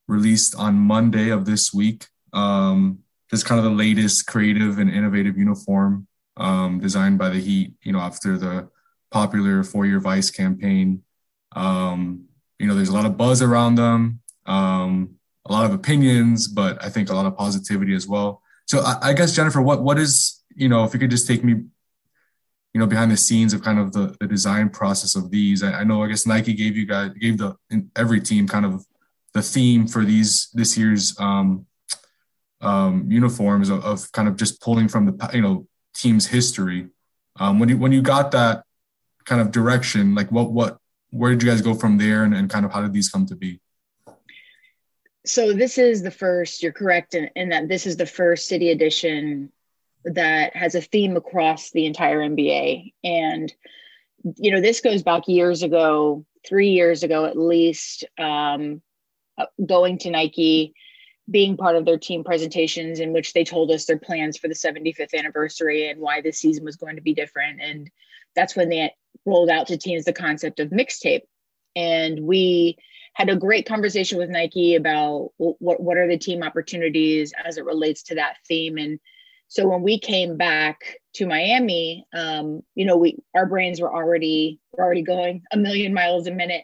[0.07, 2.05] released on Monday of this week.
[2.31, 7.73] Um, just kind of the latest creative and innovative uniform um, designed by the Heat.
[7.81, 8.69] You know, after the
[9.11, 11.03] popular four year Vice campaign.
[11.55, 12.25] Um,
[12.59, 16.83] you know, there's a lot of buzz around them, um, a lot of opinions, but
[16.83, 18.41] I think a lot of positivity as well.
[18.65, 21.43] So I, I, guess Jennifer, what what is you know, if you could just take
[21.43, 25.63] me, you know, behind the scenes of kind of the, the design process of these.
[25.63, 27.55] I, I know I guess Nike gave you guys gave the
[27.95, 28.85] every team kind of
[29.33, 31.65] the theme for these this year's um,
[32.61, 36.87] um, uniforms of, of, kind of just pulling from the you know team's history.
[37.39, 38.63] Um, when you when you got that
[39.27, 40.15] kind of direction?
[40.15, 40.79] Like what what
[41.09, 43.25] where did you guys go from there and, and kind of how did these come
[43.27, 43.59] to be?
[45.25, 48.69] So this is the first, you're correct in, in that this is the first city
[48.71, 49.51] edition
[50.05, 52.93] that has a theme across the entire NBA.
[53.03, 53.53] And
[54.35, 58.81] you know, this goes back years ago, three years ago at least, um,
[59.37, 60.73] uh, going to Nike,
[61.29, 64.53] being part of their team presentations in which they told us their plans for the
[64.53, 67.61] 75th anniversary and why this season was going to be different.
[67.61, 67.89] And
[68.35, 68.93] that's when they
[69.27, 71.21] rolled out to teams the concept of mixtape.
[71.75, 72.77] And we
[73.13, 77.65] had a great conversation with Nike about what, what are the team opportunities as it
[77.65, 78.77] relates to that theme.
[78.77, 78.99] And
[79.49, 84.59] So when we came back to Miami, um, you know, we our brains were already
[84.71, 86.63] were already going a million miles a minute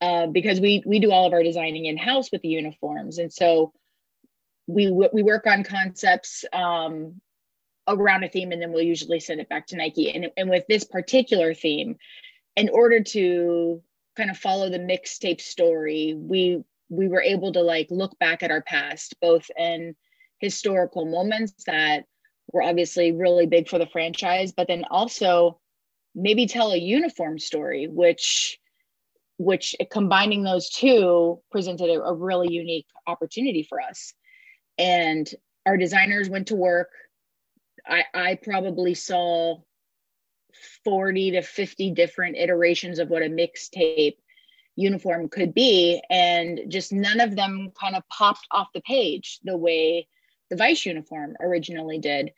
[0.00, 3.32] uh, because we we do all of our designing in house with the uniforms, and
[3.32, 3.72] so
[4.66, 7.20] we we work on concepts um,
[7.88, 10.10] around a theme, and then we'll usually send it back to Nike.
[10.14, 11.96] And and with this particular theme,
[12.56, 13.82] in order to
[14.16, 18.50] kind of follow the mixtape story, we we were able to like look back at
[18.50, 19.94] our past, both in
[20.38, 22.04] historical moments that
[22.52, 25.58] were obviously really big for the franchise, but then also
[26.14, 28.58] maybe tell a uniform story, which
[29.38, 34.14] which combining those two presented a, a really unique opportunity for us.
[34.78, 35.28] And
[35.66, 36.90] our designers went to work.
[37.86, 39.58] I, I probably saw
[40.84, 44.16] 40 to 50 different iterations of what a mixtape
[44.76, 49.56] uniform could be and just none of them kind of popped off the page the
[49.56, 50.08] way
[50.50, 52.32] the vice uniform originally did.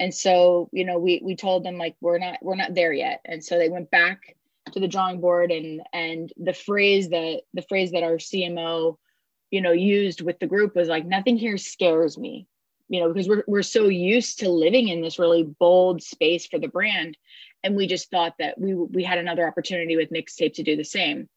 [0.00, 3.20] And so you know we we told them like we're not we're not there yet.
[3.24, 4.36] And so they went back
[4.72, 8.96] to the drawing board and and the phrase that the phrase that our cmo
[9.50, 12.46] you know used with the group was like nothing here scares me
[12.92, 16.58] you know because we're, we're so used to living in this really bold space for
[16.58, 17.16] the brand.
[17.64, 20.84] And we just thought that we we had another opportunity with mixtape to do the
[20.84, 21.28] same.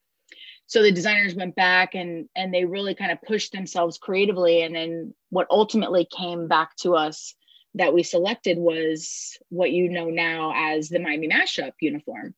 [0.66, 4.62] So the designers went back and and they really kind of pushed themselves creatively.
[4.62, 7.34] And then what ultimately came back to us
[7.74, 12.34] that we selected was what you know now as the Miami mashup uniform.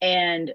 [0.00, 0.54] And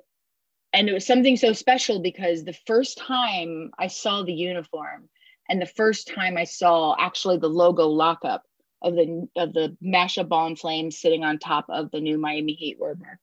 [0.72, 5.10] and it was something so special because the first time I saw the uniform
[5.50, 8.44] and the first time I saw actually the logo lockup
[8.82, 12.54] of the of the mashup ball and flame sitting on top of the new Miami
[12.54, 13.18] Heat wordmark,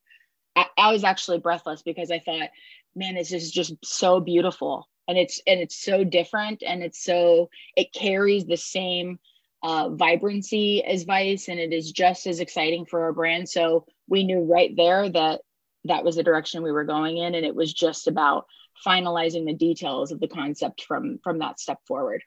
[0.54, 2.50] I, I was actually breathless because I thought
[2.96, 4.88] man, this is just so beautiful.
[5.06, 9.20] And it's and it's so different and it's so it carries the same
[9.62, 13.48] uh, vibrancy as Vice and it is just as exciting for our brand.
[13.48, 15.42] So we knew right there that
[15.84, 18.46] that was the direction we were going in and it was just about
[18.84, 22.22] finalizing the details of the concept from from that step forward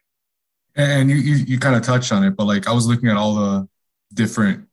[0.76, 3.16] and you, you, you kind of touched on it but like i was looking at
[3.16, 3.68] all the
[4.14, 4.66] different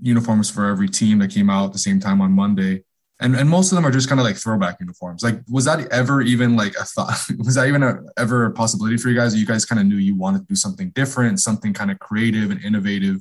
[0.00, 2.82] uniforms for every team that came out at the same time on monday
[3.20, 5.22] and and most of them are just kind of like throwback uniforms.
[5.22, 7.18] Like, was that ever even like a thought?
[7.38, 9.36] was that even a, ever a possibility for you guys?
[9.36, 12.50] You guys kind of knew you wanted to do something different, something kind of creative
[12.50, 13.18] and innovative,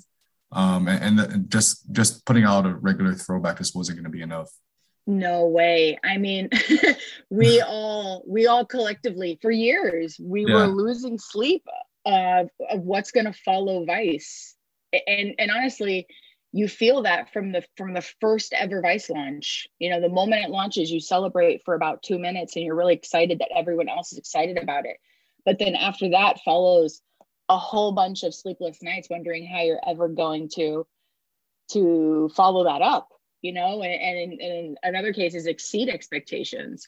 [0.53, 4.21] um, and, and just just putting out a regular throwback just wasn't going to be
[4.21, 4.49] enough.
[5.09, 5.97] No way.
[6.03, 6.49] I mean,
[7.31, 10.53] we all we all collectively for years we yeah.
[10.53, 11.65] were losing sleep
[12.05, 14.55] of of what's going to follow Vice,
[15.07, 16.05] and and honestly
[16.51, 20.43] you feel that from the from the first ever vice launch you know the moment
[20.43, 24.11] it launches you celebrate for about two minutes and you're really excited that everyone else
[24.11, 24.97] is excited about it
[25.45, 27.03] but then after that follows
[27.49, 30.87] a whole bunch of sleepless nights wondering how you're ever going to
[31.69, 33.09] to follow that up
[33.41, 36.87] you know and, and in, in another cases exceed expectations.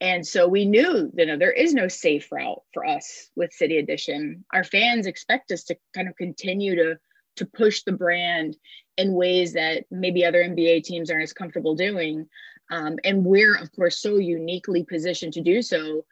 [0.00, 3.78] And so we knew you know there is no safe route for us with city
[3.78, 4.44] edition.
[4.52, 6.98] Our fans expect us to kind of continue to
[7.36, 8.56] to push the brand
[8.96, 12.28] in ways that maybe other NBA teams aren't as comfortable doing.
[12.70, 16.04] Um, and we're, of course, so uniquely positioned to do so,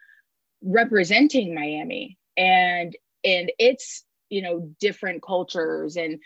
[0.63, 2.19] representing Miami.
[2.37, 6.21] And and its you know different cultures and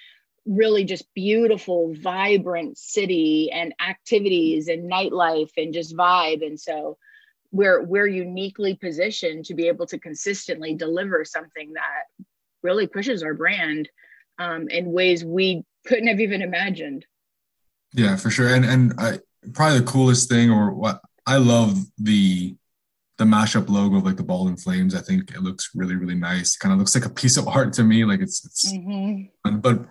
[0.46, 6.44] really just beautiful, vibrant city and activities and nightlife and just vibe.
[6.46, 6.98] And so
[7.50, 12.24] we're we're uniquely positioned to be able to consistently deliver something that
[12.62, 13.88] really pushes our brand
[14.38, 17.06] um, in ways we couldn't have even imagined.
[17.92, 18.48] Yeah, for sure.
[18.48, 19.20] And and I,
[19.52, 22.56] probably the coolest thing, or what I love the
[23.18, 24.94] the mashup logo of like the ball and flames.
[24.94, 26.56] I think it looks really really nice.
[26.56, 28.04] Kind of looks like a piece of art to me.
[28.04, 28.72] Like it's it's.
[28.72, 29.58] Mm-hmm.
[29.58, 29.86] But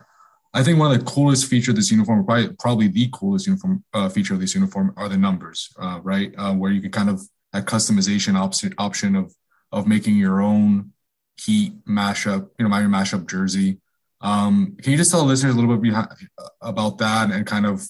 [0.54, 3.84] I think one of the coolest features of this uniform, probably probably the coolest uniform
[3.94, 5.74] uh, feature of this uniform, are the numbers.
[5.80, 7.22] Uh, right, uh, where you can kind of
[7.54, 9.34] that customization option option of
[9.72, 10.92] of making your own
[11.42, 13.80] heat mashup, you know, my mashup jersey.
[14.22, 16.08] Um, can you just tell listeners a little bit behind,
[16.62, 17.86] about that and kind of,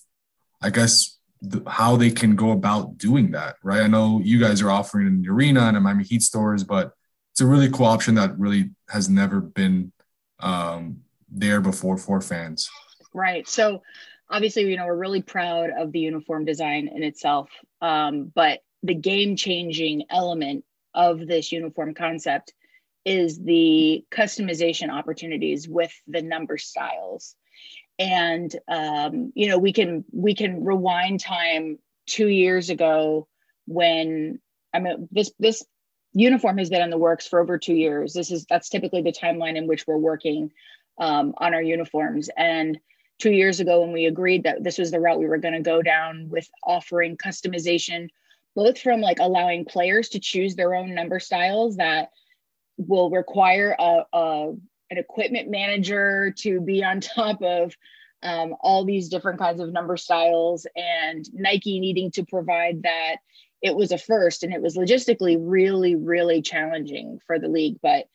[0.61, 3.81] I guess, the, how they can go about doing that, right?
[3.81, 6.93] I know you guys are offering in the arena and in Miami Heat stores, but
[7.33, 9.91] it's a really cool option that really has never been
[10.39, 11.01] um,
[11.33, 12.69] there before for fans.
[13.13, 13.47] Right.
[13.47, 13.81] So
[14.29, 17.49] obviously, you know, we're really proud of the uniform design in itself,
[17.81, 22.53] um, but the game changing element of this uniform concept
[23.05, 27.35] is the customization opportunities with the number styles
[27.99, 33.27] and um, you know we can we can rewind time two years ago
[33.65, 34.39] when
[34.73, 35.63] i mean this this
[36.13, 39.11] uniform has been in the works for over two years this is that's typically the
[39.11, 40.51] timeline in which we're working
[40.97, 42.29] um, on our uniforms.
[42.37, 42.79] And
[43.19, 45.61] two years ago, when we agreed that this was the route we were going to
[45.61, 48.09] go down with offering customization,
[48.55, 52.09] both from like allowing players to choose their own number styles that
[52.77, 54.53] will require a, a
[54.89, 57.75] an equipment manager to be on top of
[58.21, 63.17] um, all these different kinds of number styles and Nike needing to provide that.
[63.61, 67.79] It was a first and it was logistically really, really challenging for the league.
[67.81, 68.07] But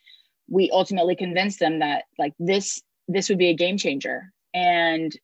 [0.48, 4.32] we ultimately convinced them that like this, this would be a game changer.
[4.54, 5.14] And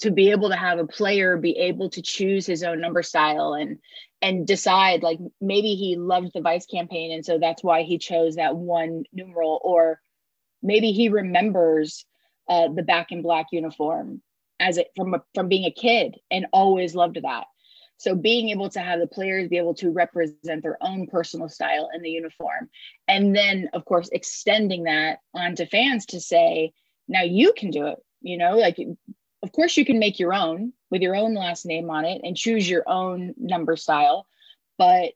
[0.00, 3.54] to be able to have a player be able to choose his own number style
[3.54, 3.78] and
[4.20, 8.36] and decide like maybe he loved the vice campaign and so that's why he chose
[8.36, 10.00] that one numeral or
[10.62, 12.04] maybe he remembers
[12.48, 14.20] uh, the back in black uniform
[14.60, 17.44] as it from a, from being a kid and always loved that.
[17.98, 21.88] So being able to have the players be able to represent their own personal style
[21.94, 22.68] in the uniform,
[23.08, 26.72] and then of course extending that onto fans to say,
[27.08, 27.98] now you can do it.
[28.20, 28.78] You know, like
[29.42, 32.36] of course you can make your own with your own last name on it and
[32.36, 34.26] choose your own number style,
[34.78, 35.12] but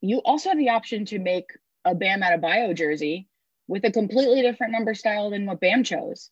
[0.00, 1.50] you also have the option to make
[1.84, 3.28] a Bam Adebayo jersey
[3.68, 6.30] with a completely different number style than what BAM chose.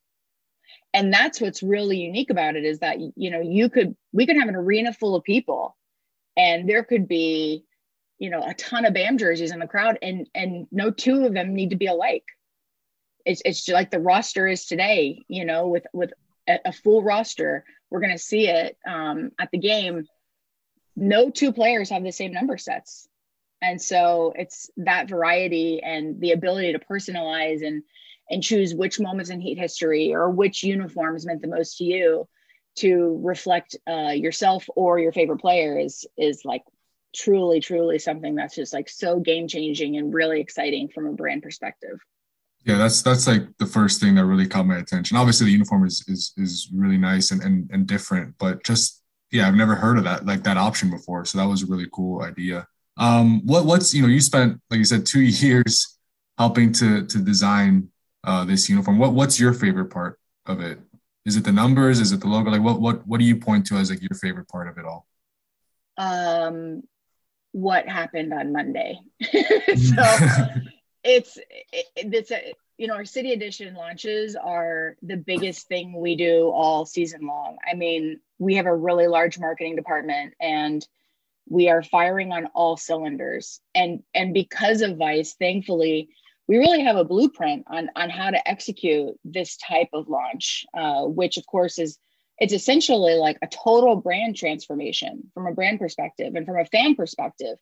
[0.94, 4.36] And that's what's really unique about it is that, you know, you could, we could
[4.36, 5.76] have an arena full of people
[6.36, 7.64] and there could be,
[8.18, 11.34] you know, a ton of BAM jerseys in the crowd and, and no two of
[11.34, 12.24] them need to be alike.
[13.24, 16.10] It's, it's like the roster is today, you know, with, with
[16.48, 20.06] a, a full roster, we're going to see it um, at the game.
[20.96, 23.08] No two players have the same number sets
[23.60, 27.82] and so it's that variety and the ability to personalize and
[28.30, 32.28] and choose which moments in heat history or which uniforms meant the most to you
[32.76, 36.62] to reflect uh, yourself or your favorite player is is like
[37.14, 41.42] truly truly something that's just like so game changing and really exciting from a brand
[41.42, 41.98] perspective.
[42.64, 45.16] Yeah that's that's like the first thing that really caught my attention.
[45.16, 49.46] Obviously the uniform is is is really nice and and, and different but just yeah
[49.46, 52.22] i've never heard of that like that option before so that was a really cool
[52.22, 52.66] idea.
[52.96, 55.98] Um, what what's you know you spent like you said two years
[56.36, 57.88] helping to to design
[58.24, 58.98] uh, this uniform.
[58.98, 60.80] What what's your favorite part of it?
[61.24, 62.00] Is it the numbers?
[62.00, 62.50] Is it the logo?
[62.50, 64.84] Like what what what do you point to as like your favorite part of it
[64.84, 65.06] all?
[65.96, 66.82] Um,
[67.52, 69.00] what happened on Monday?
[69.22, 70.04] so
[71.04, 71.36] it's
[71.70, 76.50] it, it's a you know our city edition launches are the biggest thing we do
[76.50, 77.58] all season long.
[77.70, 80.86] I mean, we have a really large marketing department and
[81.48, 86.10] we are firing on all cylinders and and because of vice thankfully
[86.48, 91.04] we really have a blueprint on on how to execute this type of launch uh,
[91.04, 91.98] which of course is
[92.38, 96.94] it's essentially like a total brand transformation from a brand perspective and from a fan
[96.94, 97.58] perspective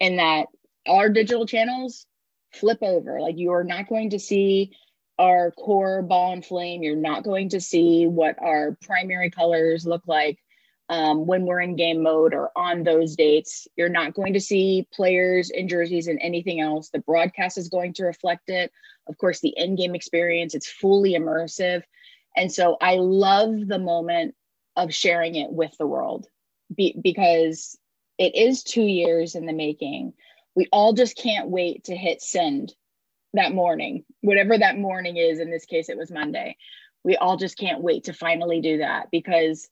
[0.00, 0.46] in that
[0.86, 2.06] our digital channels
[2.52, 3.20] flip over.
[3.20, 4.72] Like you are not going to see
[5.18, 6.82] our core ball and flame.
[6.82, 10.38] You're not going to see what our primary colors look like
[10.92, 13.66] um, when we're in game mode or on those dates.
[13.76, 16.90] You're not going to see players in jerseys and anything else.
[16.90, 18.70] The broadcast is going to reflect it.
[19.08, 21.82] Of course, the in game experience, it's fully immersive.
[22.36, 24.34] And so I love the moment
[24.76, 26.26] of sharing it with the world
[26.76, 27.78] be- because
[28.18, 30.12] it is two years in the making.
[30.54, 32.74] We all just can't wait to hit send
[33.32, 35.40] that morning, whatever that morning is.
[35.40, 36.58] In this case, it was Monday.
[37.02, 39.70] We all just can't wait to finally do that because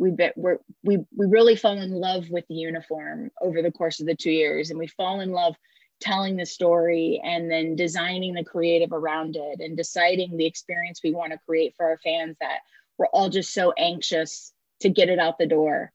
[0.00, 4.06] we we're, we we really fall in love with the uniform over the course of
[4.06, 5.54] the two years, and we fall in love
[6.00, 11.12] telling the story and then designing the creative around it and deciding the experience we
[11.12, 12.60] want to create for our fans that
[12.96, 15.92] we're all just so anxious to get it out the door.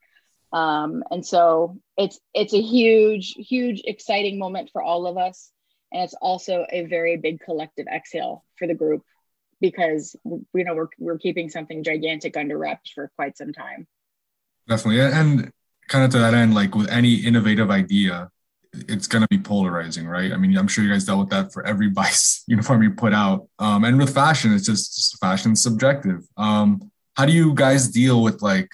[0.52, 5.50] Um, and so it's it's a huge huge exciting moment for all of us.
[5.92, 9.02] And it's also a very big collective exhale for the group
[9.60, 13.88] because you know we're, we're keeping something gigantic under wraps for quite some time
[14.68, 15.00] Definitely.
[15.00, 15.52] And
[15.88, 18.30] kind of to that end, like with any innovative idea,
[18.72, 20.32] it's going to be polarizing, right?
[20.32, 23.12] I mean, I'm sure you guys dealt with that for every vice uniform you put
[23.12, 23.48] out.
[23.58, 26.26] Um, and with fashion, it's just, just fashion subjective.
[26.36, 28.68] Um, how do you guys deal with like,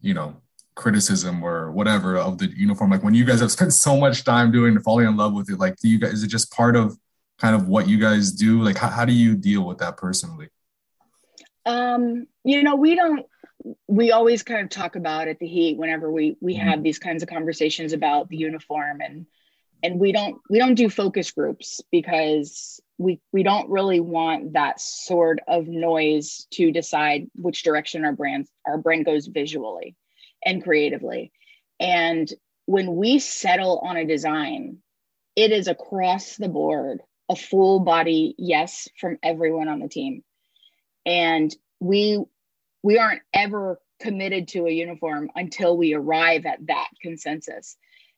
[0.00, 0.40] you know,
[0.74, 2.90] criticism or whatever of the uniform?
[2.90, 5.58] Like when you guys have spent so much time doing falling in love with it,
[5.58, 6.96] like do you guys, is it just part of
[7.38, 8.62] kind of what you guys do?
[8.62, 10.48] Like how, how do you deal with that personally?
[11.66, 13.26] Um, you know, we don't
[13.86, 16.68] we always kind of talk about at the heat whenever we we mm-hmm.
[16.68, 19.26] have these kinds of conversations about the uniform and
[19.82, 24.80] and we don't we don't do focus groups because we we don't really want that
[24.80, 29.96] sort of noise to decide which direction our brand our brand goes visually
[30.44, 31.32] and creatively
[31.78, 32.32] and
[32.66, 34.78] when we settle on a design
[35.36, 37.00] it is across the board
[37.30, 40.24] a full body yes from everyone on the team.
[41.06, 42.18] And we
[42.82, 47.76] we aren't ever committed to a uniform until we arrive at that consensus.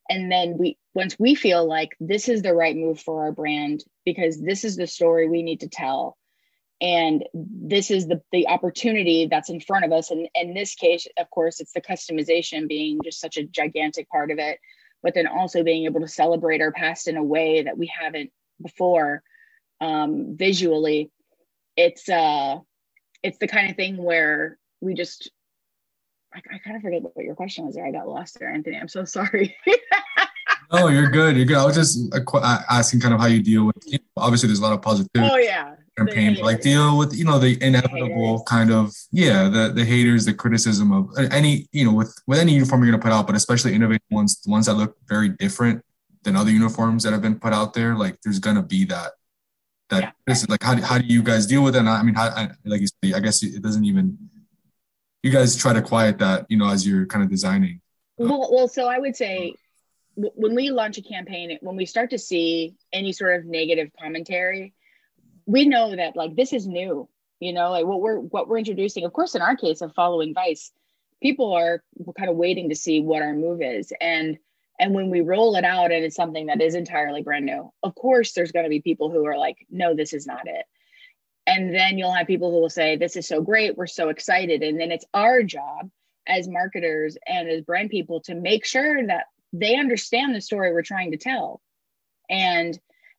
[0.08, 3.84] And then we once we feel like this is the right move for our brand
[4.04, 6.16] because this is the story we need to tell
[6.82, 11.06] and this is the, the opportunity that's in front of us and in this case
[11.16, 14.58] of course it's the customization being just such a gigantic part of it
[15.02, 18.30] but then also being able to celebrate our past in a way that we haven't
[18.60, 19.22] before
[19.80, 21.10] um, visually
[21.76, 22.58] it's uh
[23.22, 25.30] it's the kind of thing where we just
[26.34, 27.86] I, I kind of forget what your question was there.
[27.86, 28.76] I got lost there anthony.
[28.76, 29.56] I'm so sorry.
[30.72, 31.36] No you're good.
[31.36, 31.58] You're good.
[31.58, 34.60] I was just uh, asking kind of how you deal with you know, obviously there's
[34.60, 35.74] a lot of positivity oh yeah.
[35.98, 40.24] campaign like deal with you know the inevitable the kind of yeah the the haters
[40.24, 43.26] the criticism of any you know with with any uniform you're going to put out
[43.26, 45.84] but especially innovative ones the ones that look very different
[46.22, 49.12] than other uniforms that have been put out there like there's going to be that
[49.92, 50.10] that yeah.
[50.26, 51.80] this is like how, how do you guys deal with it?
[51.80, 54.18] And i mean how, I, like you said i guess it doesn't even
[55.22, 57.80] you guys try to quiet that you know as you're kind of designing.
[58.16, 59.54] Well well so i would say
[60.14, 64.74] when we launch a campaign when we start to see any sort of negative commentary
[65.46, 67.08] we know that like this is new
[67.40, 69.04] you know like what we're what we're introducing.
[69.04, 70.70] Of course in our case of following vice
[71.22, 71.82] people are
[72.18, 73.92] kind of waiting to see what our move is.
[74.00, 74.38] And
[74.78, 77.94] and when we roll it out and it's something that is entirely brand new of
[77.94, 80.64] course there's going to be people who are like no this is not it.
[81.44, 83.76] And then you'll have people who will say this is so great.
[83.76, 84.62] We're so excited.
[84.62, 85.90] And then it's our job
[86.24, 90.82] as marketers and as brand people to make sure that they understand the story we're
[90.82, 91.60] trying to tell.
[92.30, 92.78] And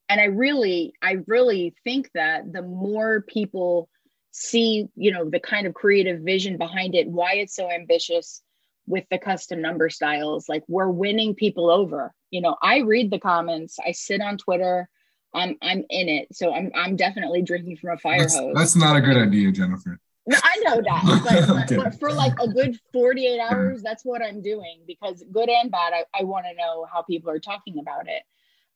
[0.10, 3.89] and i really i really think that the more people
[4.32, 8.41] see you know the kind of creative vision behind it why it's so ambitious
[8.88, 12.13] with the custom number styles like we're winning people over.
[12.31, 14.89] You know i read the comments i sit on twitter
[15.34, 16.27] i'm i'm in it.
[16.34, 18.53] So i'm i'm definitely drinking from a fire that's, hose.
[18.55, 19.99] that's not a good idea jennifer.
[20.25, 21.75] No, I know that, but, okay.
[21.75, 25.93] but, for like a good 48 hours, that's what I'm doing because good and bad,
[25.93, 28.23] I, I want to know how people are talking about it.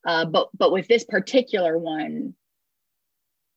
[0.05, 2.35] Uh, but but with this particular one,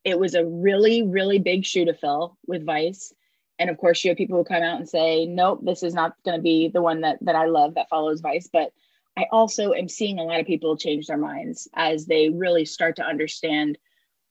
[0.04, 3.12] it was a really really big shoe to fill with Vice,
[3.60, 6.14] and of course you have people who come out and say, nope, this is not
[6.24, 8.48] going to be the one that that I love that follows Vice.
[8.52, 8.72] But
[9.16, 12.96] I also am seeing a lot of people change their minds as they really start
[12.96, 13.78] to understand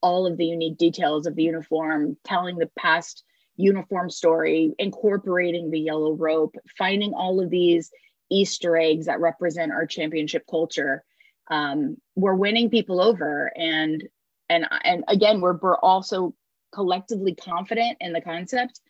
[0.01, 3.23] all of the unique details of the uniform, telling the past
[3.55, 7.91] uniform story, incorporating the yellow rope, finding all of these
[8.31, 11.03] Easter eggs that represent our championship culture
[11.49, 14.07] um, we're winning people over and
[14.49, 16.33] and and again we're, we're also
[16.71, 18.81] collectively confident in the concept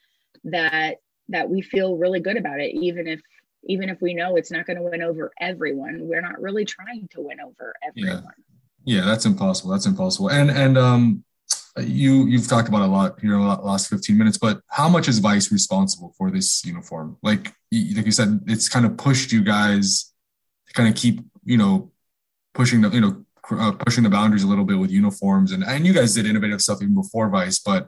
[0.46, 0.98] that
[1.30, 3.22] that we feel really good about it even if
[3.68, 6.00] even if we know it's not going to win over everyone.
[6.02, 8.24] We're not really trying to win over everyone.
[8.86, 9.00] Yeah.
[9.00, 10.30] yeah that's impossible that's impossible.
[10.30, 11.24] And and um
[11.78, 15.08] you you've talked about a lot here in the last 15 minutes but how much
[15.08, 17.18] is vice responsible for this uniform?
[17.22, 20.14] Like like you said it's kind of pushed you guys
[20.68, 21.92] to kind of keep you know
[22.54, 25.52] pushing the you know uh, pushing the boundaries a little bit with uniforms.
[25.52, 27.88] And and you guys did innovative stuff even before Vice, but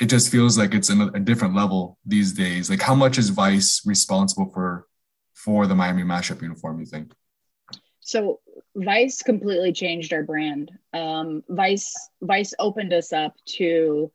[0.00, 2.68] it just feels like it's a, a different level these days.
[2.68, 4.86] Like how much is Vice responsible for
[5.34, 6.80] for the Miami mashup uniform?
[6.80, 7.12] You think?
[8.00, 8.40] So
[8.76, 10.72] Vice completely changed our brand.
[10.92, 14.10] Um, Vice Vice opened us up to,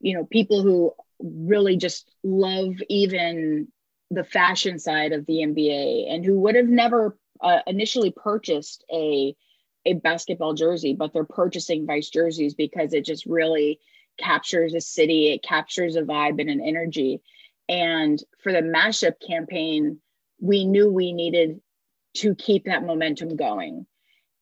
[0.00, 3.68] you know, people who really just love even
[4.10, 9.36] the fashion side of the NBA and who would have never uh, initially purchased a
[9.84, 13.80] a basketball jersey, but they're purchasing Vice jerseys because it just really
[14.22, 17.20] captures a city, it captures a vibe and an energy.
[17.68, 20.00] And for the mashup campaign,
[20.40, 21.60] we knew we needed
[22.18, 23.86] to keep that momentum going.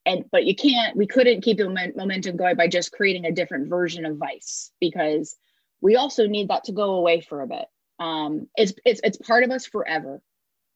[0.07, 3.69] And but you can't, we couldn't keep the momentum going by just creating a different
[3.69, 5.37] version of Vice because
[5.81, 7.67] we also need that to go away for a bit.
[7.99, 10.23] Um, it's it's it's part of us forever.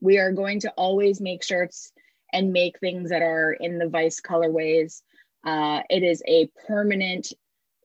[0.00, 1.92] We are going to always make shirts
[2.32, 5.00] and make things that are in the Vice colorways.
[5.44, 7.32] Uh, it is a permanent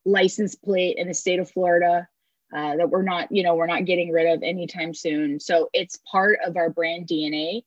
[0.06, 2.08] license plate in the state of Florida
[2.56, 5.40] uh, that we're not, you know, we're not getting rid of anytime soon.
[5.40, 7.62] So it's part of our brand DNA.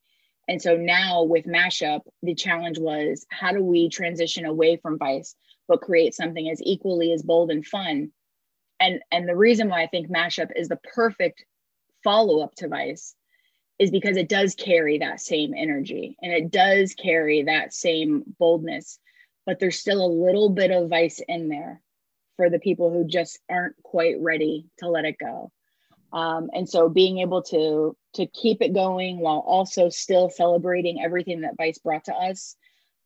[0.47, 5.35] And so now with Mashup, the challenge was how do we transition away from Vice,
[5.67, 8.11] but create something as equally as bold and fun?
[8.79, 11.45] And and the reason why I think Mashup is the perfect
[12.03, 13.15] follow up to Vice
[13.79, 18.99] is because it does carry that same energy and it does carry that same boldness
[19.45, 21.81] but there's still a little bit of vice in there
[22.37, 25.51] for the people who just aren't quite ready to let it go
[26.11, 31.41] um, and so being able to to keep it going while also still celebrating everything
[31.41, 32.55] that vice brought to us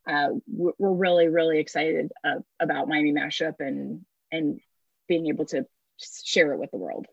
[0.07, 4.59] uh, we're really really excited uh, about Miami Mashup and and
[5.07, 5.65] being able to
[6.23, 7.07] share it with the world.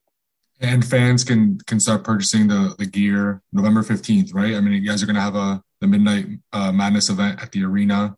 [0.61, 4.55] And fans can can start purchasing the the gear November fifteenth, right?
[4.55, 7.65] I mean, you guys are gonna have a the midnight uh, madness event at the
[7.65, 8.17] arena.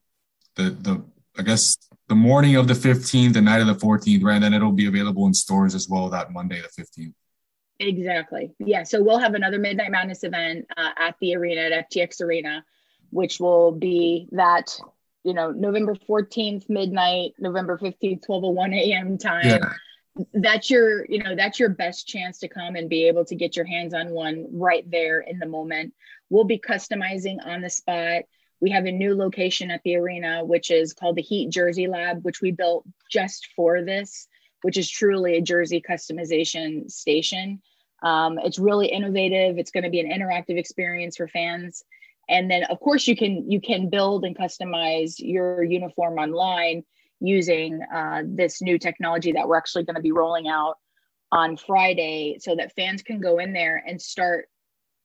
[0.57, 1.05] The the
[1.39, 1.77] I guess
[2.09, 4.35] the morning of the fifteenth, the night of the fourteenth, right?
[4.35, 7.15] And then it'll be available in stores as well that Monday the fifteenth.
[7.79, 8.55] Exactly.
[8.59, 8.85] Yeah.
[8.85, 12.65] So we'll have another Midnight Madness event uh, at the arena at FTX Arena,
[13.11, 14.79] which will be that,
[15.25, 19.19] you know, November 14th, midnight, November 15th, 12 a.m.
[19.19, 19.47] time.
[19.47, 19.73] Yeah
[20.33, 23.57] that's your you know that's your best chance to come and be able to get
[23.57, 25.93] your hands on one right there in the moment
[26.31, 28.23] we'll be customizing on the spot
[28.61, 32.25] we have a new location at the arena which is called the heat jersey lab
[32.25, 34.29] which we built just for this
[34.63, 37.63] which is truly a jersey customization station.
[38.03, 39.59] Um, it's really innovative.
[39.59, 41.85] It's going to be an interactive experience for fans.
[42.29, 46.83] And then of course you can you can build and customize your uniform online
[47.21, 50.75] using uh, this new technology that we're actually going to be rolling out
[51.31, 54.49] on Friday so that fans can go in there and start,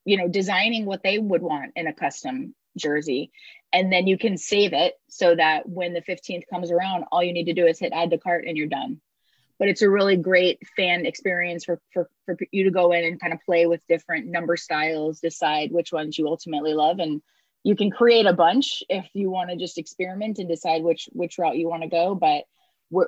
[0.06, 3.32] you know, designing what they would want in a custom jersey.
[3.74, 7.34] And then you can save it so that when the 15th comes around, all you
[7.34, 9.00] need to do is hit add to cart and you're done.
[9.60, 13.20] But it's a really great fan experience for, for, for you to go in and
[13.20, 17.22] kind of play with different number styles, decide which ones you ultimately love, and
[17.64, 21.38] you can create a bunch if you want to just experiment and decide which which
[21.38, 22.46] route you want to go but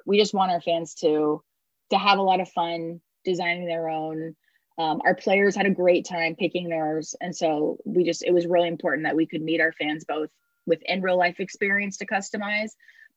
[0.05, 1.43] we just want our fans to
[1.89, 4.35] to have a lot of fun designing their own
[4.77, 8.45] um, our players had a great time picking theirs and so we just it was
[8.45, 10.29] really important that we could meet our fans both
[10.65, 12.71] with in real life experience to customize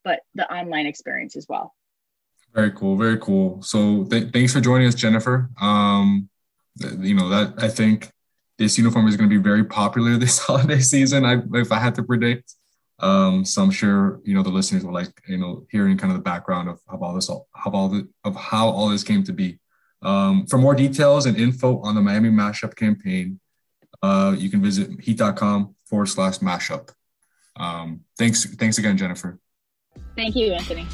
[0.04, 1.74] but the online experience as well
[2.54, 6.28] very cool very cool so th- thanks for joining us jennifer um
[6.98, 8.11] you know that i think
[8.59, 11.24] this uniform is going to be very popular this holiday season.
[11.24, 12.54] I, if I had to predict,
[12.98, 16.18] um, so I'm sure you know the listeners will like you know hearing kind of
[16.18, 19.22] the background of, of all this, all, of all the, of how all this came
[19.24, 19.59] to be.
[20.03, 23.40] Um, for more details and info on the Miami Mashup campaign,
[24.03, 26.90] uh, you can visit heat.com forward slash mashup.
[27.57, 29.38] Um, thanks, thanks again, Jennifer.
[30.14, 30.86] Thank you, Anthony.